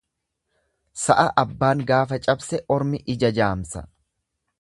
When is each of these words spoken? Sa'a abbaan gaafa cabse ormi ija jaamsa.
Sa'a 1.01 1.25
abbaan 1.41 1.83
gaafa 1.91 2.19
cabse 2.23 2.61
ormi 2.77 3.03
ija 3.15 3.31
jaamsa. 3.41 3.85